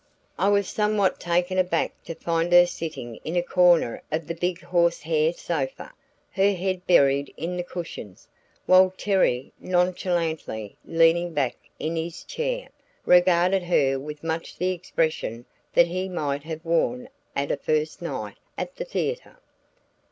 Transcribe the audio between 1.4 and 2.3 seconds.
aback to